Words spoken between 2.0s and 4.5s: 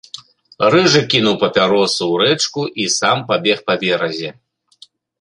ў рэчку і сам пабег па беразе.